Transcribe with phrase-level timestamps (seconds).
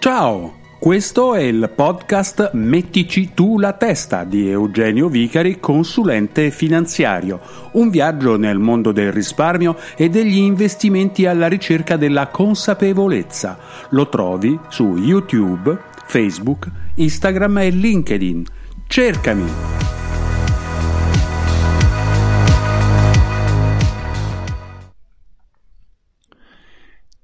[0.00, 7.40] Ciao, questo è il podcast Mettici tu la testa di Eugenio Vicari, consulente finanziario.
[7.72, 13.58] Un viaggio nel mondo del risparmio e degli investimenti alla ricerca della consapevolezza.
[13.90, 18.44] Lo trovi su YouTube, Facebook, Instagram e LinkedIn.
[18.86, 19.97] Cercami!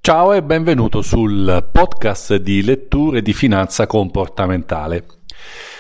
[0.06, 5.06] Ciao e benvenuto sul podcast di letture di finanza comportamentale.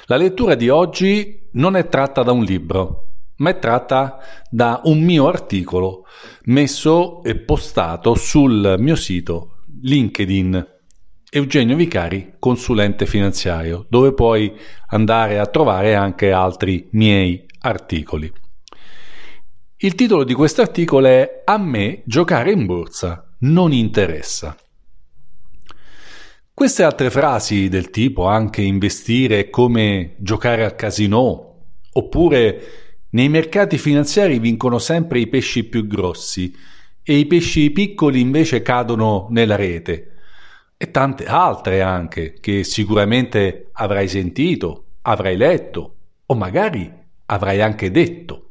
[0.06, 4.18] La lettura di oggi non è tratta da un libro, ma è tratta
[4.48, 6.06] da un mio articolo
[6.44, 10.68] messo e postato sul mio sito LinkedIn
[11.28, 14.50] Eugenio Vicari, consulente finanziario, dove puoi
[14.86, 18.32] andare a trovare anche altri miei articoli.
[19.76, 24.56] Il titolo di questo articolo è A me giocare in borsa non interessa.
[26.52, 32.62] Queste altre frasi del tipo anche investire come giocare al casino oppure
[33.10, 36.54] nei mercati finanziari vincono sempre i pesci più grossi
[37.02, 40.12] e i pesci piccoli invece cadono nella rete
[40.76, 45.94] e tante altre anche che sicuramente avrai sentito, avrai letto
[46.26, 46.92] o magari
[47.26, 48.50] avrai anche detto.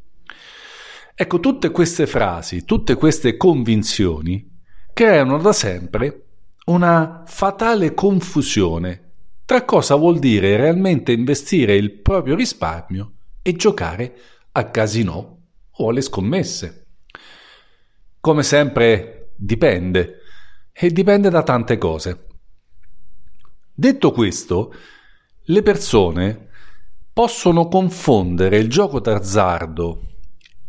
[1.16, 4.52] Ecco, tutte queste frasi, tutte queste convinzioni
[4.94, 6.26] creano da sempre
[6.66, 9.04] una fatale confusione
[9.46, 13.12] tra cosa vuol dire realmente investire il proprio risparmio
[13.42, 14.16] e giocare
[14.54, 16.86] a casino o alle scommesse.
[18.22, 20.22] Come sempre dipende
[20.72, 22.26] e dipende da tante cose.
[23.74, 24.74] Detto questo,
[25.42, 26.48] le persone
[27.12, 30.02] possono confondere il gioco d'azzardo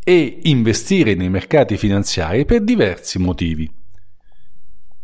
[0.03, 3.83] e investire nei mercati finanziari per diversi motivi.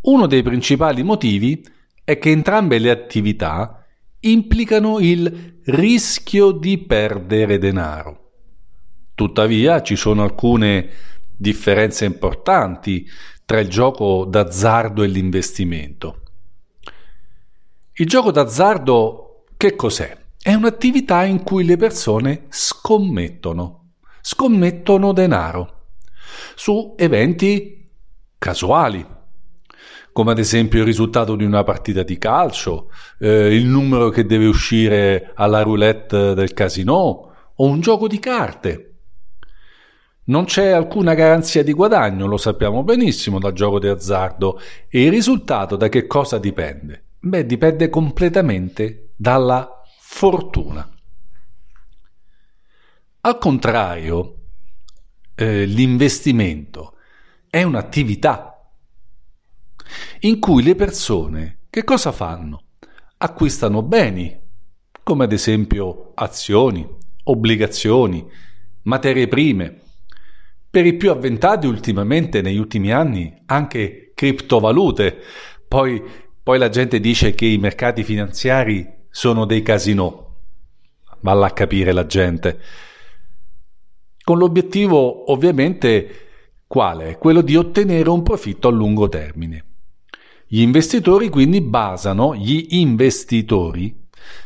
[0.02, 1.64] Uno dei principali motivi
[2.04, 3.86] è che entrambe le attività
[4.22, 8.32] implicano il rischio di perdere denaro.
[9.14, 10.90] Tuttavia ci sono alcune
[11.38, 13.08] differenze importanti
[13.46, 16.22] tra il gioco d'azzardo e l'investimento.
[17.94, 20.18] Il gioco d'azzardo che cos'è?
[20.42, 23.92] È un'attività in cui le persone scommettono,
[24.22, 25.90] scommettono denaro
[26.56, 27.88] su eventi
[28.40, 29.06] casuali,
[30.12, 34.46] come ad esempio il risultato di una partita di calcio, eh, il numero che deve
[34.46, 36.94] uscire alla roulette del casino
[37.56, 38.88] o un gioco di carte.
[40.24, 44.60] Non c'è alcuna garanzia di guadagno, lo sappiamo benissimo dal gioco di azzardo.
[44.88, 47.04] E il risultato da che cosa dipende?
[47.20, 50.88] Beh, dipende completamente dalla fortuna.
[53.22, 54.36] Al contrario,
[55.36, 56.96] eh, l'investimento
[57.50, 58.51] è un'attività
[60.24, 62.64] in cui le persone che cosa fanno?
[63.18, 64.38] Acquistano beni,
[65.02, 66.88] come ad esempio azioni,
[67.24, 68.30] obbligazioni,
[68.84, 69.80] materie prime.
[70.70, 75.18] Per i più avventati ultimamente, negli ultimi anni, anche criptovalute.
[75.68, 76.04] Poi,
[76.44, 80.30] poi la gente dice che i mercati finanziari sono dei casinò.
[81.22, 82.60] valla a capire la gente.
[84.24, 86.28] Con l'obiettivo ovviamente
[86.68, 87.18] quale?
[87.18, 89.66] Quello di ottenere un profitto a lungo termine.
[90.54, 93.98] Gli investitori quindi basano, gli investitori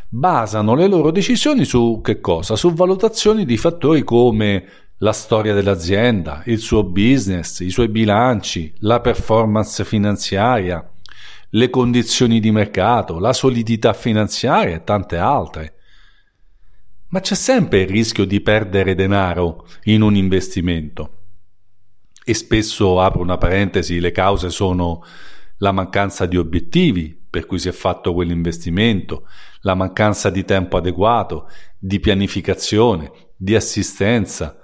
[0.07, 2.55] basano le loro decisioni su che cosa?
[2.55, 4.67] Su valutazioni di fattori come
[4.97, 10.87] la storia dell'azienda, il suo business, i suoi bilanci, la performance finanziaria,
[11.49, 15.73] le condizioni di mercato, la solidità finanziaria e tante altre.
[17.07, 21.21] Ma c'è sempre il rischio di perdere denaro in un investimento.
[22.23, 25.03] E spesso, apro una parentesi, le cause sono
[25.57, 29.27] la mancanza di obiettivi per cui si è fatto quell'investimento,
[29.61, 34.57] la mancanza di tempo adeguato, di pianificazione, di assistenza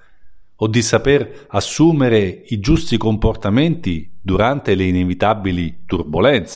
[0.56, 6.56] o di saper assumere i giusti comportamenti durante le inevitabili turbulenze.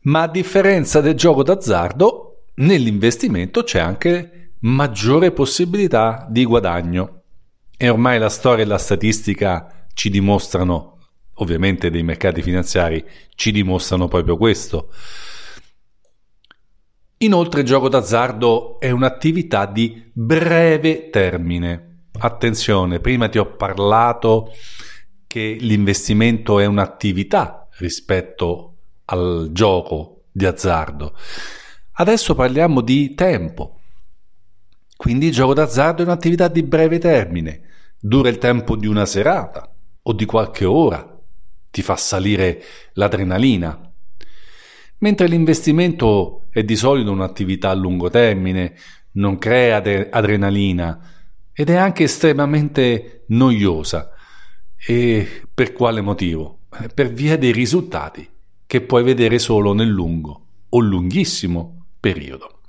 [0.00, 7.22] Ma a differenza del gioco d'azzardo, nell'investimento c'è anche maggiore possibilità di guadagno.
[7.76, 10.97] E ormai la storia e la statistica ci dimostrano
[11.38, 13.04] ovviamente dei mercati finanziari
[13.34, 14.90] ci dimostrano proprio questo.
[17.18, 22.04] Inoltre il gioco d'azzardo è un'attività di breve termine.
[22.20, 24.52] Attenzione, prima ti ho parlato
[25.26, 28.76] che l'investimento è un'attività rispetto
[29.06, 31.16] al gioco di azzardo.
[31.92, 33.80] Adesso parliamo di tempo.
[34.96, 37.62] Quindi il gioco d'azzardo è un'attività di breve termine,
[37.98, 41.17] dura il tempo di una serata o di qualche ora,
[41.70, 42.62] ti fa salire
[42.94, 43.92] l'adrenalina.
[44.98, 48.74] Mentre l'investimento è di solito un'attività a lungo termine,
[49.12, 51.00] non crea ad- adrenalina
[51.52, 54.12] ed è anche estremamente noiosa.
[54.76, 56.60] E per quale motivo?
[56.94, 58.28] Per via dei risultati
[58.66, 62.60] che puoi vedere solo nel lungo o lunghissimo periodo.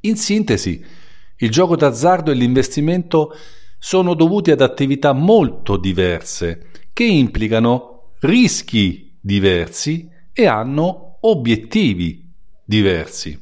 [0.00, 0.84] In sintesi,
[1.36, 3.34] il gioco d'azzardo e l'investimento
[3.84, 12.32] sono dovuti ad attività molto diverse che implicano rischi diversi e hanno obiettivi
[12.64, 13.36] diversi.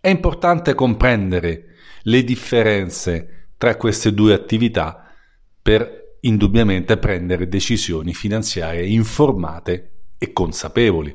[0.00, 1.74] È importante comprendere
[2.04, 5.12] le differenze tra queste due attività
[5.60, 11.14] per indubbiamente prendere decisioni finanziarie informate e consapevoli.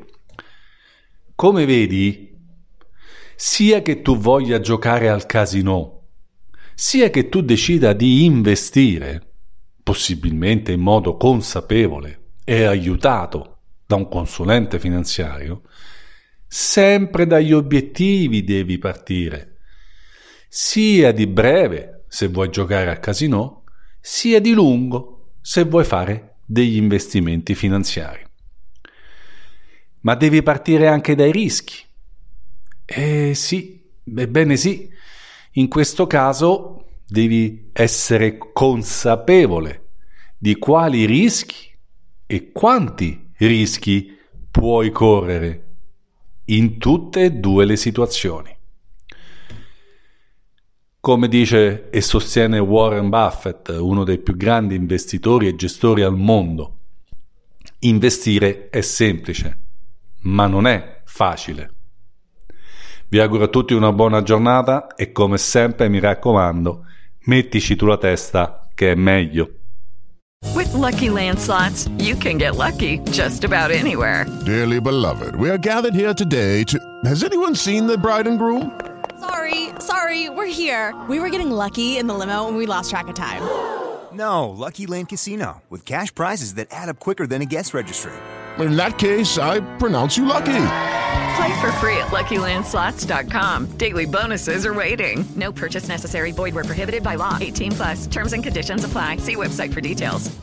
[1.34, 2.38] Come vedi,
[3.36, 6.01] sia che tu voglia giocare al casino,
[6.82, 9.34] sia che tu decida di investire,
[9.84, 15.62] possibilmente in modo consapevole e aiutato da un consulente finanziario,
[16.48, 19.58] sempre dagli obiettivi devi partire,
[20.50, 23.66] sia di breve se vuoi giocare a casino,
[24.00, 28.26] sia di lungo se vuoi fare degli investimenti finanziari.
[30.00, 31.76] Ma devi partire anche dai rischi.
[32.84, 34.90] Eh sì, ebbene sì,
[35.54, 39.90] in questo caso devi essere consapevole
[40.38, 41.70] di quali rischi
[42.26, 44.18] e quanti rischi
[44.50, 45.68] puoi correre
[46.46, 48.56] in tutte e due le situazioni.
[51.02, 56.78] Come dice e sostiene Warren Buffett, uno dei più grandi investitori e gestori al mondo,
[57.80, 59.60] investire è semplice,
[60.22, 61.81] ma non è facile.
[63.12, 66.86] Vi auguro a tutti una buona giornata e come sempre mi raccomando,
[67.26, 69.50] mettici tu la testa che è meglio.
[70.56, 74.26] With lucky landslots, you can get lucky just about anywhere.
[74.46, 76.80] Dearly beloved, we are gathered here today to.
[77.04, 78.72] Has anyone seen the bride and groom?
[79.20, 80.96] Sorry, sorry, we're here.
[81.10, 83.42] We were getting lucky in the limo and we lost track of time.
[84.14, 88.12] No, Lucky Land Casino, with cash prizes that add up quicker than a guest registry.
[88.60, 90.60] In that case, I pronounce you lucky.
[91.36, 93.78] Play for free at LuckyLandSlots.com.
[93.78, 95.24] Daily bonuses are waiting.
[95.36, 96.32] No purchase necessary.
[96.32, 97.38] Void where prohibited by law.
[97.40, 98.08] 18 plus.
[98.08, 99.18] Terms and conditions apply.
[99.18, 100.36] See website for details.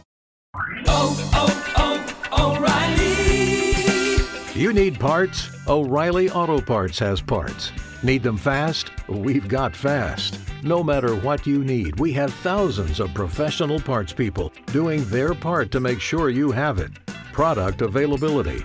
[0.87, 4.61] Oh, oh, oh, O'Reilly.
[4.61, 5.49] You need parts?
[5.69, 7.73] O'Reilly Auto Parts has parts.
[8.03, 8.91] Need them fast?
[9.09, 10.39] We've got fast.
[10.63, 15.71] No matter what you need, we have thousands of professional parts people doing their part
[15.73, 16.93] to make sure you have it.
[17.33, 18.65] Product availability